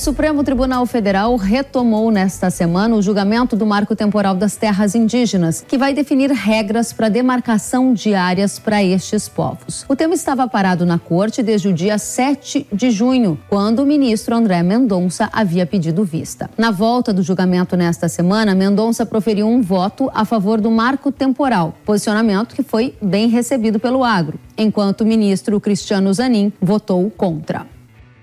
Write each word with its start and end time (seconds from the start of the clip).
Supremo 0.00 0.42
Tribunal 0.42 0.86
Federal 0.86 1.36
retomou 1.36 2.10
nesta 2.10 2.48
semana 2.48 2.96
o 2.96 3.02
julgamento 3.02 3.54
do 3.54 3.66
marco 3.66 3.94
temporal 3.94 4.34
das 4.34 4.56
terras 4.56 4.94
indígenas, 4.94 5.62
que 5.68 5.76
vai 5.76 5.92
definir 5.92 6.30
regras 6.30 6.90
para 6.90 7.10
demarcação 7.10 7.92
de 7.92 8.14
áreas 8.14 8.58
para 8.58 8.82
estes 8.82 9.28
povos. 9.28 9.84
O 9.86 9.94
tema 9.94 10.14
estava 10.14 10.48
parado 10.48 10.86
na 10.86 10.98
corte 10.98 11.42
desde 11.42 11.68
o 11.68 11.72
dia 11.74 11.98
7 11.98 12.66
de 12.72 12.90
junho, 12.90 13.38
quando 13.46 13.80
o 13.80 13.86
ministro 13.86 14.34
André 14.34 14.62
Mendonça 14.62 15.28
havia 15.30 15.66
pedido 15.66 16.02
vista. 16.02 16.48
Na 16.56 16.70
volta 16.70 17.12
do 17.12 17.22
julgamento 17.22 17.76
nesta 17.76 18.08
semana, 18.08 18.54
Mendonça 18.54 19.04
proferiu 19.04 19.46
um 19.46 19.60
voto 19.60 20.10
a 20.14 20.24
favor 20.24 20.62
do 20.62 20.70
marco 20.70 21.12
temporal, 21.12 21.74
posicionamento 21.84 22.54
que 22.54 22.62
foi 22.62 22.94
bem 23.02 23.28
recebido 23.28 23.78
pelo 23.78 24.02
agro, 24.02 24.40
enquanto 24.56 25.02
o 25.02 25.06
ministro 25.06 25.60
Cristiano 25.60 26.10
Zanin 26.14 26.50
votou 26.58 27.10
contra. 27.10 27.66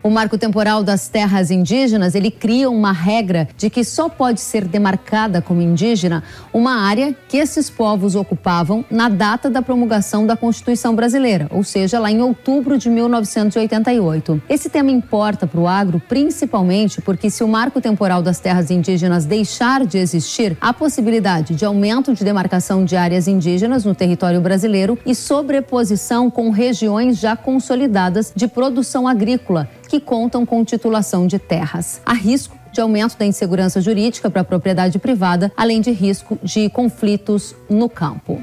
O 0.08 0.10
marco 0.10 0.38
temporal 0.38 0.86
das 0.86 1.10
terras 1.10 1.52
indígenas, 1.52 2.16
ele 2.16 2.32
cria 2.32 2.70
uma 2.70 2.94
regra 2.94 3.46
de 3.58 3.70
que 3.70 3.84
só 3.84 4.08
pode 4.08 4.40
ser 4.40 4.64
demarcada 4.64 5.42
como 5.42 5.62
indígena 5.62 6.24
uma 6.54 6.80
área 6.88 7.14
que 7.28 7.36
esses 7.36 7.70
povos 7.70 8.16
ocupavam 8.16 8.86
na 8.90 9.10
data 9.10 9.50
da 9.50 9.62
promulgação 9.62 10.26
da 10.26 10.38
Constituição 10.38 10.96
Brasileira, 10.96 11.48
ou 11.52 11.62
seja, 11.62 12.00
lá 12.00 12.10
em 12.10 12.22
outubro 12.22 12.78
de 12.78 12.90
1988. 12.90 14.42
Esse 14.48 14.70
tema 14.70 14.92
importa 14.92 15.46
para 15.46 15.60
o 15.60 15.68
agro 15.68 16.02
principalmente 16.08 17.02
porque 17.02 17.30
se 17.30 17.44
o 17.44 17.48
marco 17.50 17.82
temporal 17.82 18.22
das 18.22 18.40
terras 18.40 18.72
indígenas 18.72 19.26
deixar 19.26 19.86
de 19.86 19.98
existir, 19.98 20.56
há 20.62 20.72
possibilidade 20.72 21.54
de 21.54 21.66
aumento 21.66 22.14
de 22.14 22.24
demarcação 22.24 22.86
de 22.86 22.96
áreas 22.96 23.28
indígenas 23.28 23.84
no 23.84 23.94
território 23.94 24.40
brasileiro 24.40 24.98
e 25.06 25.14
sobreposição 25.14 26.32
com 26.32 26.50
regiões 26.50 27.20
já 27.20 27.36
consolidadas 27.36 28.32
de 28.34 28.48
produção 28.48 29.06
agrícola 29.06 29.68
que 29.88 30.00
contam 30.00 30.46
com 30.46 30.64
titulação 30.64 31.26
de 31.26 31.40
terras. 31.40 32.02
Há 32.06 32.14
risco 32.14 32.58
de 32.72 32.82
aumento 32.82 33.18
da 33.18 33.26
insegurança 33.26 33.82
jurídica 33.82 34.30
para 34.30 34.42
a 34.42 34.46
propriedade 34.46 35.00
privada, 35.00 35.52
além 35.56 35.82
de 35.82 35.92
risco 35.92 36.38
de 36.44 36.70
conflitos 36.70 37.56
no 37.70 37.90
campo. 37.90 38.42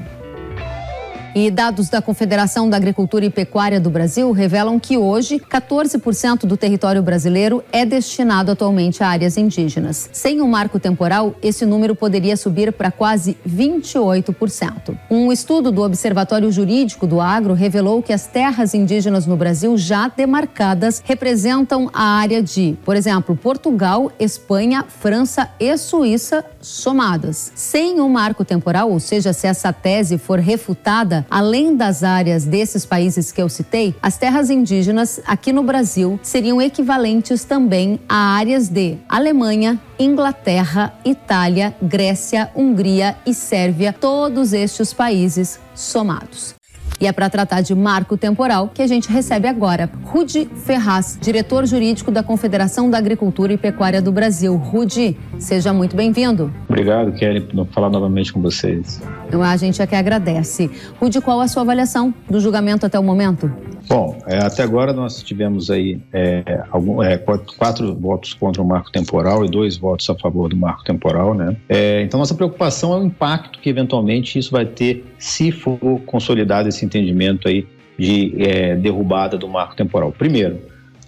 E 1.37 1.51
dados 1.51 1.89
da 1.89 2.01
Confederação 2.01 2.69
da 2.69 2.77
Agricultura 2.77 3.25
e 3.25 3.29
Pecuária 3.29 3.77
do 3.77 3.89
Brasil 3.89 4.31
revelam 4.31 4.79
que 4.79 4.97
hoje 4.97 5.37
14% 5.37 6.45
do 6.45 6.55
território 6.55 7.03
brasileiro 7.03 7.61
é 7.73 7.85
destinado 7.85 8.51
atualmente 8.51 9.03
a 9.03 9.09
áreas 9.09 9.35
indígenas. 9.35 10.09
Sem 10.13 10.41
um 10.41 10.47
marco 10.47 10.79
temporal, 10.79 11.35
esse 11.43 11.65
número 11.65 11.93
poderia 11.93 12.37
subir 12.37 12.71
para 12.71 12.89
quase 12.89 13.37
28%. 13.45 14.97
Um 15.11 15.29
estudo 15.29 15.73
do 15.73 15.81
Observatório 15.81 16.49
Jurídico 16.49 17.05
do 17.05 17.19
Agro 17.19 17.53
revelou 17.53 18.01
que 18.01 18.13
as 18.13 18.27
terras 18.27 18.73
indígenas 18.73 19.25
no 19.25 19.35
Brasil 19.35 19.77
já 19.77 20.07
demarcadas 20.07 21.03
representam 21.03 21.89
a 21.93 22.17
área 22.17 22.41
de, 22.41 22.77
por 22.85 22.95
exemplo, 22.95 23.35
Portugal, 23.35 24.09
Espanha, 24.17 24.85
França 24.87 25.49
e 25.59 25.75
Suíça 25.75 26.45
somadas. 26.61 27.51
Sem 27.55 27.99
um 27.99 28.07
marco 28.07 28.45
temporal, 28.45 28.89
ou 28.89 29.01
seja, 29.01 29.33
se 29.33 29.47
essa 29.47 29.73
tese 29.73 30.17
for 30.17 30.39
refutada, 30.39 31.24
além 31.29 31.75
das 31.75 32.03
áreas 32.03 32.45
desses 32.45 32.85
países 32.85 33.31
que 33.31 33.41
eu 33.41 33.49
citei, 33.49 33.95
as 34.01 34.17
terras 34.17 34.49
indígenas 34.49 35.19
aqui 35.25 35.51
no 35.51 35.63
Brasil 35.63 36.19
seriam 36.21 36.61
equivalentes 36.61 37.43
também 37.43 37.99
a 38.07 38.35
áreas 38.35 38.69
de 38.69 38.97
Alemanha, 39.07 39.79
Inglaterra, 39.99 40.93
Itália, 41.03 41.75
Grécia, 41.81 42.49
Hungria 42.55 43.15
e 43.25 43.33
Sérvia, 43.33 43.93
todos 43.93 44.53
estes 44.53 44.93
países 44.93 45.59
somados. 45.73 46.55
E 46.99 47.07
é 47.07 47.11
para 47.11 47.29
tratar 47.29 47.61
de 47.61 47.75
marco 47.75 48.15
temporal 48.15 48.69
que 48.73 48.81
a 48.81 48.87
gente 48.87 49.09
recebe 49.09 49.47
agora 49.47 49.89
Rudi 50.03 50.47
Ferraz, 50.65 51.17
diretor 51.21 51.65
jurídico 51.65 52.09
da 52.09 52.23
Confederação 52.23 52.89
da 52.89 52.97
Agricultura 52.97 53.51
e 53.51 53.57
Pecuária 53.57 54.01
do 54.01 54.11
Brasil. 54.11 54.55
Rudi, 54.55 55.17
seja 55.37 55.73
muito 55.73 55.95
bem-vindo. 55.95 56.53
Obrigado, 56.69 57.11
Kelly, 57.13 57.41
por 57.41 57.67
falar 57.67 57.89
novamente 57.89 58.31
com 58.31 58.41
vocês. 58.41 59.01
Então, 59.27 59.41
a 59.41 59.57
gente 59.57 59.81
é 59.81 59.87
que 59.87 59.95
agradece. 59.95 60.69
Rudi, 60.99 61.19
qual 61.21 61.41
a 61.41 61.47
sua 61.47 61.63
avaliação 61.63 62.13
do 62.29 62.39
julgamento 62.39 62.85
até 62.85 62.99
o 62.99 63.03
momento? 63.03 63.51
Bom, 63.87 64.17
é, 64.27 64.39
até 64.39 64.63
agora 64.63 64.93
nós 64.93 65.21
tivemos 65.21 65.69
aí 65.69 65.99
é, 66.11 66.63
algum, 66.71 67.03
é, 67.03 67.17
quatro, 67.17 67.55
quatro, 67.55 67.95
votos 67.95 68.33
contra 68.33 68.61
o 68.61 68.65
marco 68.65 68.91
temporal 68.91 69.45
e 69.45 69.49
dois 69.49 69.77
votos 69.77 70.09
a 70.09 70.15
favor 70.15 70.49
do 70.49 70.57
marco 70.57 70.83
temporal, 70.83 71.35
né? 71.35 71.55
É, 71.69 72.01
então 72.01 72.19
nossa 72.19 72.33
preocupação 72.33 72.93
é 72.93 72.97
o 72.97 73.03
impacto 73.03 73.59
que 73.59 73.69
eventualmente 73.69 74.39
isso 74.39 74.51
vai 74.51 74.65
ter 74.65 75.05
se 75.19 75.51
for 75.51 75.77
consolidado 76.05 76.67
esse 76.67 76.83
entendimento 76.83 77.47
aí 77.47 77.67
de 77.97 78.33
é, 78.43 78.75
derrubada 78.75 79.37
do 79.37 79.47
marco 79.47 79.75
temporal. 79.75 80.11
Primeiro, 80.11 80.59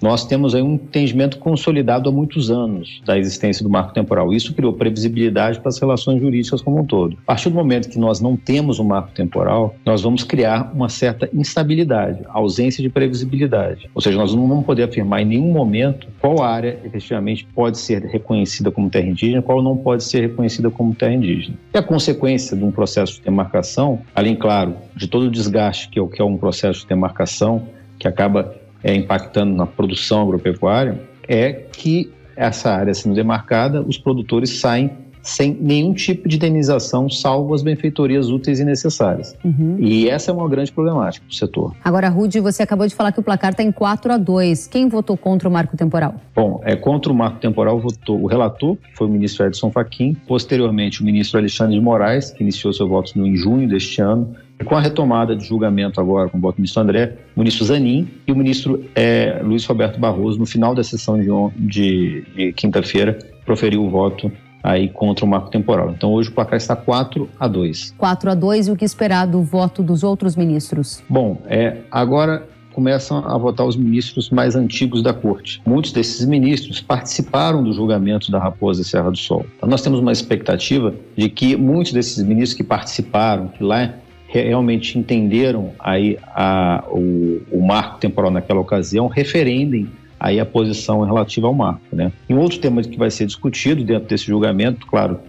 nós 0.01 0.25
temos 0.25 0.53
aí 0.53 0.61
um 0.61 0.73
entendimento 0.73 1.37
consolidado 1.39 2.09
há 2.09 2.11
muitos 2.11 2.51
anos 2.51 3.01
da 3.05 3.17
existência 3.17 3.63
do 3.63 3.69
marco 3.69 3.93
temporal. 3.93 4.33
Isso 4.33 4.53
criou 4.53 4.73
previsibilidade 4.73 5.59
para 5.59 5.69
as 5.69 5.79
relações 5.79 6.21
jurídicas 6.21 6.61
como 6.61 6.79
um 6.79 6.85
todo. 6.85 7.17
A 7.23 7.25
partir 7.27 7.49
do 7.49 7.55
momento 7.55 7.89
que 7.89 7.99
nós 7.99 8.21
não 8.21 8.35
temos 8.35 8.79
um 8.79 8.83
marco 8.83 9.11
temporal, 9.11 9.75
nós 9.85 10.01
vamos 10.01 10.23
criar 10.23 10.71
uma 10.73 10.89
certa 10.89 11.29
instabilidade, 11.33 12.21
ausência 12.29 12.81
de 12.81 12.89
previsibilidade. 12.89 13.89
Ou 13.93 14.01
seja, 14.01 14.17
nós 14.17 14.33
não 14.33 14.47
vamos 14.47 14.65
poder 14.65 14.83
afirmar 14.83 15.21
em 15.21 15.25
nenhum 15.25 15.51
momento 15.51 16.07
qual 16.19 16.43
área 16.43 16.79
efetivamente 16.83 17.47
pode 17.55 17.77
ser 17.77 18.03
reconhecida 18.03 18.71
como 18.71 18.89
terra 18.89 19.07
indígena, 19.07 19.41
qual 19.41 19.61
não 19.61 19.75
pode 19.75 20.03
ser 20.03 20.21
reconhecida 20.21 20.69
como 20.69 20.93
terra 20.93 21.13
indígena. 21.13 21.57
E 21.73 21.77
a 21.77 21.83
consequência 21.83 22.55
de 22.55 22.63
um 22.63 22.71
processo 22.71 23.15
de 23.15 23.21
demarcação, 23.21 23.99
além, 24.13 24.35
claro, 24.35 24.75
de 24.95 25.07
todo 25.07 25.23
o 25.23 25.31
desgaste 25.31 25.89
que 25.89 25.99
é, 25.99 26.07
que 26.07 26.21
é 26.21 26.25
um 26.25 26.37
processo 26.37 26.81
de 26.81 26.87
demarcação, 26.87 27.67
que 27.99 28.07
acaba 28.07 28.55
é, 28.87 28.95
impactando 28.95 29.53
na 29.53 29.65
produção 29.65 30.21
agropecuária 30.21 30.97
é 31.27 31.51
que 31.51 32.09
essa 32.37 32.71
área 32.71 32.93
sendo 32.93 33.13
demarcada, 33.13 33.81
os 33.81 33.97
produtores 33.97 34.61
saem 34.61 34.89
sem 35.21 35.57
nenhum 35.59 35.93
tipo 35.93 36.29
de 36.29 36.37
indenização, 36.37 37.09
salvo 37.09 37.53
as 37.53 37.61
benfeitorias 37.61 38.29
úteis 38.29 38.61
e 38.61 38.63
necessárias. 38.63 39.35
Uhum. 39.43 39.75
E 39.77 40.07
essa 40.07 40.31
é 40.31 40.33
uma 40.33 40.47
grande 40.47 40.71
problemática 40.71 41.25
para 41.25 41.33
o 41.33 41.35
setor. 41.35 41.75
Agora, 41.83 42.07
Rude, 42.07 42.39
você 42.39 42.63
acabou 42.63 42.87
de 42.87 42.95
falar 42.95 43.11
que 43.11 43.19
o 43.19 43.23
placar 43.23 43.51
está 43.51 43.61
em 43.61 43.71
4 43.71 44.13
a 44.13 44.17
2. 44.17 44.67
Quem 44.67 44.87
votou 44.87 45.17
contra 45.17 45.49
o 45.49 45.51
marco 45.51 45.75
temporal? 45.75 46.15
Bom, 46.33 46.61
é, 46.63 46.77
contra 46.77 47.11
o 47.11 47.15
marco 47.15 47.39
temporal 47.39 47.77
votou 47.77 48.21
o 48.21 48.25
relator, 48.25 48.77
que 48.77 48.95
foi 48.95 49.07
o 49.07 49.09
ministro 49.09 49.45
Edson 49.45 49.69
Fachin, 49.69 50.15
posteriormente 50.25 51.01
o 51.01 51.03
ministro 51.05 51.37
Alexandre 51.37 51.75
de 51.75 51.81
Moraes, 51.81 52.31
que 52.31 52.41
iniciou 52.41 52.71
seu 52.71 52.87
voto 52.87 53.19
em 53.19 53.35
junho 53.35 53.67
deste 53.67 54.01
ano, 54.01 54.33
com 54.65 54.75
a 54.75 54.81
retomada 54.81 55.35
de 55.35 55.45
julgamento 55.45 55.99
agora 55.99 56.29
com 56.29 56.37
o 56.37 56.41
voto 56.41 56.55
do 56.55 56.59
ministro 56.59 56.81
André, 56.81 57.17
o 57.35 57.39
ministro 57.39 57.65
Zanin 57.65 58.07
e 58.25 58.31
o 58.31 58.35
ministro 58.35 58.83
é, 58.95 59.41
Luiz 59.43 59.65
Roberto 59.65 59.99
Barroso, 59.99 60.39
no 60.39 60.45
final 60.45 60.73
da 60.73 60.83
sessão 60.83 61.17
de, 61.17 61.27
de, 61.55 62.25
de 62.35 62.53
quinta-feira, 62.53 63.17
proferiu 63.45 63.83
o 63.83 63.89
voto 63.89 64.31
aí 64.63 64.89
contra 64.89 65.23
o 65.23 65.27
marco 65.27 65.49
temporal. 65.49 65.91
Então 65.91 66.11
hoje 66.11 66.29
o 66.29 66.33
placar 66.33 66.57
está 66.57 66.75
4 66.75 67.29
a 67.39 67.47
2. 67.47 67.95
4 67.97 68.31
a 68.31 68.35
2 68.35 68.67
e 68.67 68.71
o 68.71 68.75
que 68.75 68.85
esperar 68.85 69.25
do 69.25 69.41
voto 69.41 69.81
dos 69.83 70.03
outros 70.03 70.35
ministros? 70.35 71.03
Bom, 71.07 71.41
é, 71.45 71.77
agora 71.91 72.47
começam 72.73 73.25
a 73.25 73.35
votar 73.39 73.65
os 73.65 73.75
ministros 73.75 74.29
mais 74.29 74.55
antigos 74.55 75.01
da 75.01 75.11
corte. 75.11 75.59
Muitos 75.65 75.91
desses 75.91 76.27
ministros 76.27 76.79
participaram 76.79 77.63
do 77.63 77.73
julgamento 77.73 78.31
da 78.31 78.37
Raposa 78.37 78.83
Serra 78.83 79.09
do 79.09 79.17
Sol. 79.17 79.47
Então, 79.57 79.67
nós 79.67 79.81
temos 79.81 79.99
uma 79.99 80.11
expectativa 80.11 80.93
de 81.15 81.27
que 81.27 81.55
muitos 81.55 81.91
desses 81.91 82.23
ministros 82.23 82.53
que 82.53 82.63
participaram, 82.63 83.47
que 83.47 83.63
lá 83.63 83.95
realmente 84.27 84.97
entenderam 84.97 85.71
aí 85.79 86.17
a, 86.27 86.83
o, 86.89 87.41
o 87.51 87.65
marco 87.65 87.99
temporal 87.99 88.29
naquela 88.31 88.59
ocasião, 88.59 89.07
referendem 89.07 89.87
aí 90.19 90.39
a 90.39 90.45
posição 90.45 91.01
relativa 91.01 91.47
ao 91.47 91.53
marco. 91.53 91.81
Né? 91.93 92.11
E 92.27 92.33
um 92.33 92.39
outro 92.39 92.59
tema 92.59 92.81
que 92.81 92.97
vai 92.97 93.09
ser 93.09 93.25
discutido 93.25 93.83
dentro 93.83 94.07
desse 94.07 94.25
julgamento, 94.25 94.85
claro, 94.85 95.19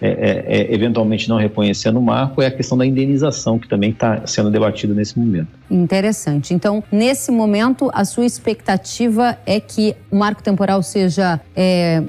é, 0.00 0.08
é, 0.08 0.60
é, 0.60 0.74
eventualmente 0.74 1.28
não 1.28 1.36
reconhecendo 1.36 1.98
o 1.98 2.02
marco, 2.02 2.40
é 2.40 2.46
a 2.46 2.50
questão 2.50 2.78
da 2.78 2.86
indenização, 2.86 3.58
que 3.58 3.68
também 3.68 3.90
está 3.90 4.26
sendo 4.26 4.50
debatida 4.50 4.94
nesse 4.94 5.18
momento. 5.18 5.48
Interessante. 5.68 6.54
Então, 6.54 6.82
nesse 6.90 7.32
momento, 7.32 7.90
a 7.92 8.04
sua 8.04 8.24
expectativa 8.24 9.36
é 9.44 9.58
que 9.58 9.96
o 10.10 10.16
marco 10.16 10.42
temporal 10.42 10.82
seja 10.84 11.40
é, 11.54 12.04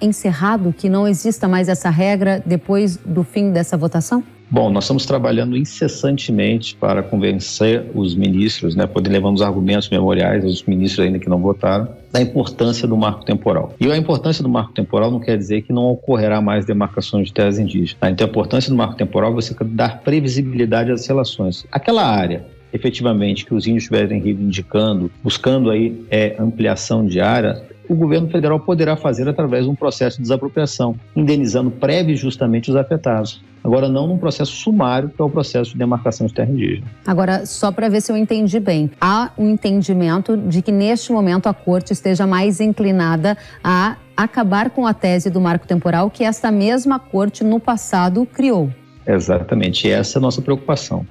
encerrado, 0.00 0.74
que 0.76 0.88
não 0.90 1.08
exista 1.08 1.48
mais 1.48 1.68
essa 1.68 1.88
regra 1.88 2.42
depois 2.44 2.98
do 2.98 3.24
fim 3.24 3.50
dessa 3.50 3.76
votação? 3.76 4.22
Bom, 4.50 4.68
nós 4.68 4.84
estamos 4.84 5.06
trabalhando 5.06 5.56
incessantemente 5.56 6.74
para 6.74 7.04
convencer 7.04 7.86
os 7.94 8.16
ministros, 8.16 8.74
né, 8.74 8.84
poder 8.84 9.08
levar 9.08 9.30
os 9.30 9.42
argumentos 9.42 9.88
memoriais 9.88 10.44
aos 10.44 10.64
ministros 10.64 11.06
ainda 11.06 11.20
que 11.20 11.28
não 11.28 11.38
votaram, 11.38 11.88
da 12.12 12.20
importância 12.20 12.88
do 12.88 12.96
marco 12.96 13.24
temporal. 13.24 13.72
E 13.78 13.90
a 13.90 13.96
importância 13.96 14.42
do 14.42 14.48
marco 14.48 14.72
temporal 14.72 15.08
não 15.08 15.20
quer 15.20 15.38
dizer 15.38 15.62
que 15.62 15.72
não 15.72 15.84
ocorrerá 15.84 16.40
mais 16.40 16.66
demarcações 16.66 17.28
de 17.28 17.32
terras 17.32 17.60
indígenas. 17.60 17.94
Tá? 17.94 18.10
Então, 18.10 18.26
a 18.26 18.30
importância 18.30 18.68
do 18.68 18.76
marco 18.76 18.96
temporal 18.96 19.30
é 19.30 19.34
você 19.34 19.54
dar 19.62 20.00
previsibilidade 20.00 20.90
às 20.90 21.06
relações. 21.06 21.64
Aquela 21.70 22.04
área 22.04 22.44
efetivamente 22.72 23.44
que 23.44 23.54
os 23.54 23.66
índios 23.66 23.84
estiverem 23.84 24.20
reivindicando, 24.20 25.10
buscando 25.22 25.70
aí 25.70 26.04
é, 26.10 26.36
ampliação 26.38 27.04
de 27.04 27.20
área, 27.20 27.62
o 27.90 27.96
governo 27.96 28.28
federal 28.28 28.60
poderá 28.60 28.96
fazer 28.96 29.28
através 29.28 29.64
de 29.64 29.70
um 29.70 29.74
processo 29.74 30.18
de 30.18 30.22
desapropriação, 30.22 30.94
indenizando 31.16 31.72
prévio 31.72 32.12
e 32.12 32.16
justamente 32.16 32.70
os 32.70 32.76
afetados. 32.76 33.42
Agora, 33.64 33.88
não 33.88 34.06
num 34.06 34.16
processo 34.16 34.52
sumário, 34.52 35.08
que 35.08 35.20
é 35.20 35.24
o 35.24 35.28
processo 35.28 35.72
de 35.72 35.78
demarcação 35.78 36.28
de 36.28 36.32
terra 36.32 36.50
indígena. 36.52 36.86
Agora, 37.04 37.44
só 37.44 37.72
para 37.72 37.88
ver 37.88 38.00
se 38.00 38.12
eu 38.12 38.16
entendi 38.16 38.60
bem, 38.60 38.92
há 39.00 39.32
um 39.36 39.50
entendimento 39.50 40.36
de 40.36 40.62
que 40.62 40.70
neste 40.70 41.10
momento 41.10 41.48
a 41.48 41.52
corte 41.52 41.92
esteja 41.92 42.28
mais 42.28 42.60
inclinada 42.60 43.36
a 43.62 43.96
acabar 44.16 44.70
com 44.70 44.86
a 44.86 44.94
tese 44.94 45.28
do 45.28 45.40
marco 45.40 45.66
temporal 45.66 46.08
que 46.10 46.22
esta 46.22 46.52
mesma 46.52 47.00
corte 47.00 47.42
no 47.42 47.58
passado 47.58 48.24
criou. 48.24 48.70
Exatamente, 49.04 49.90
essa 49.90 50.16
é 50.16 50.20
a 50.20 50.22
nossa 50.22 50.40
preocupação. 50.40 51.04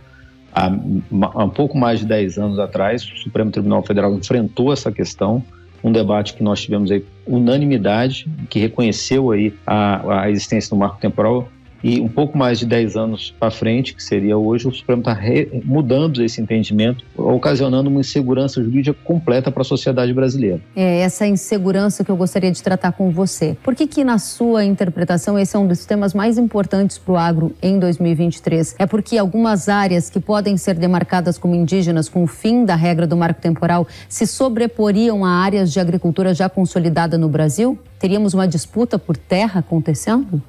Há, 0.54 0.68
há 0.68 1.44
um 1.44 1.50
pouco 1.50 1.78
mais 1.78 2.00
de 2.00 2.06
10 2.06 2.38
anos 2.38 2.58
atrás, 2.58 3.04
o 3.04 3.18
Supremo 3.18 3.52
Tribunal 3.52 3.84
Federal 3.84 4.14
enfrentou 4.14 4.72
essa 4.72 4.92
questão, 4.92 5.44
um 5.84 5.92
debate 5.92 6.34
que 6.34 6.44
nós 6.44 6.62
tivemos 6.62 6.92
aí 6.92 7.04
unanimidade, 7.26 8.28
que 8.50 8.60
reconheceu 8.60 9.32
aí 9.32 9.54
a, 9.66 10.24
a 10.24 10.32
existência 10.32 10.70
do 10.70 10.76
marco 10.76 11.00
temporal 11.00 11.50
e 11.84 12.00
um 12.00 12.08
pouco 12.08 12.38
mais 12.38 12.60
de 12.60 12.66
10 12.66 12.96
anos 12.96 13.34
para 13.40 13.52
frente, 13.52 13.94
que 13.94 14.04
seria 14.04 14.38
hoje, 14.38 14.68
o 14.68 14.72
Supremo 14.72 15.02
está 15.02 15.18
mudando 15.64 16.24
esse 16.24 16.42
entendimento, 16.42 17.06
ocasionando 17.16 17.90
uma 17.90 18.00
insegurança 18.00 18.64
jurídica 18.64 18.98
completa 19.04 19.52
para 19.52 19.62
a 19.62 19.66
sociedade 19.66 20.14
brasileira. 20.14 20.60
É 20.76 21.00
essa 21.00 21.26
insegurança 21.26 22.04
que 22.04 22.12
eu 22.12 22.18
gostaria 22.18 22.52
de 22.52 22.62
tratar 22.62 22.92
com 22.92 23.10
você. 23.12 23.58
Por 23.64 23.76
que, 23.76 23.88
que 23.88 24.04
na 24.04 24.18
sua 24.18 24.64
interpretação, 24.66 25.38
esse 25.38 25.56
é 25.56 25.60
um 25.60 25.68
dos 25.68 25.86
temas 25.86 26.14
mais 26.14 26.38
importantes 26.38 26.98
para 26.98 27.14
o 27.14 27.18
agro 27.18 27.56
em 27.62 27.80
2023? 27.80 28.76
É 28.78 28.86
porque 28.86 29.18
algumas 29.18 29.70
áreas 29.70 30.10
que 30.10 30.20
podem 30.20 30.58
ser 30.58 30.76
demarcadas 30.76 31.38
como 31.38 31.56
indígenas 31.56 32.10
com 32.10 32.24
o 32.24 32.28
fim 32.28 32.66
da 32.66 32.76
regra 32.76 33.08
do 33.08 33.16
marco 33.16 33.42
temporal 33.42 33.88
se 34.08 34.26
sobreporiam 34.28 35.24
a 35.24 35.30
áreas 35.30 35.72
de 35.72 35.80
agricultura 35.80 36.34
já 36.34 36.50
consolidada 36.50 37.18
no 37.18 37.30
Brasil? 37.30 37.78
Teríamos 38.00 38.34
uma 38.34 38.48
disputa 38.48 38.98
por 38.98 39.18
terra 39.18 39.60
acontecendo? 39.60 40.42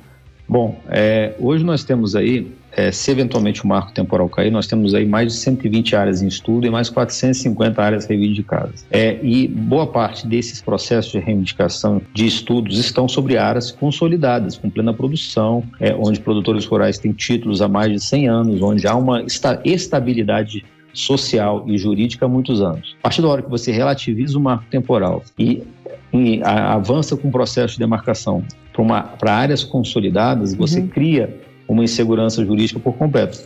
Bom, 0.50 0.80
é, 0.88 1.32
hoje 1.38 1.62
nós 1.64 1.84
temos 1.84 2.16
aí, 2.16 2.50
é, 2.72 2.90
se 2.90 3.08
eventualmente 3.12 3.62
o 3.62 3.68
marco 3.68 3.92
temporal 3.92 4.28
cair, 4.28 4.50
nós 4.50 4.66
temos 4.66 4.96
aí 4.96 5.06
mais 5.06 5.32
de 5.32 5.38
120 5.38 5.94
áreas 5.94 6.22
em 6.22 6.26
estudo 6.26 6.66
e 6.66 6.70
mais 6.70 6.90
450 6.90 7.80
áreas 7.80 8.04
reivindicadas. 8.06 8.84
É, 8.90 9.16
e 9.22 9.46
boa 9.46 9.86
parte 9.86 10.26
desses 10.26 10.60
processos 10.60 11.12
de 11.12 11.20
reivindicação 11.20 12.02
de 12.12 12.26
estudos 12.26 12.78
estão 12.78 13.06
sobre 13.06 13.36
áreas 13.38 13.70
consolidadas, 13.70 14.58
com 14.58 14.68
plena 14.68 14.92
produção, 14.92 15.62
é, 15.78 15.94
onde 15.94 16.18
produtores 16.18 16.66
rurais 16.66 16.98
têm 16.98 17.12
títulos 17.12 17.62
há 17.62 17.68
mais 17.68 17.92
de 17.92 18.00
100 18.00 18.28
anos, 18.28 18.60
onde 18.60 18.88
há 18.88 18.96
uma 18.96 19.22
esta 19.22 19.60
estabilidade 19.64 20.64
social 20.92 21.64
e 21.68 21.78
jurídica 21.78 22.26
há 22.26 22.28
muitos 22.28 22.60
anos. 22.60 22.96
A 22.98 23.02
partir 23.04 23.22
da 23.22 23.28
hora 23.28 23.42
que 23.42 23.48
você 23.48 23.70
relativiza 23.70 24.36
o 24.36 24.40
marco 24.40 24.64
temporal 24.68 25.22
e, 25.38 25.62
e 26.12 26.42
avança 26.42 27.16
com 27.16 27.28
o 27.28 27.30
processo 27.30 27.74
de 27.74 27.78
demarcação 27.78 28.44
para 28.86 29.34
áreas 29.34 29.64
consolidadas, 29.64 30.54
você 30.54 30.80
uhum. 30.80 30.88
cria 30.88 31.49
uma 31.70 31.84
insegurança 31.84 32.44
jurídica 32.44 32.80
por 32.80 32.94
completo. 32.94 33.38